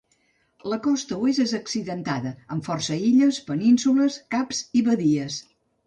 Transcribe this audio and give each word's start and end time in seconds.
La 0.71 0.79
costa 0.87 1.17
oest 1.25 1.41
és 1.43 1.53
accidentada, 1.59 2.33
amb 2.57 2.67
força 2.71 2.99
illes, 3.13 3.43
penínsules, 3.53 4.21
caps 4.37 4.67
i 4.83 4.89
badies. 4.93 5.43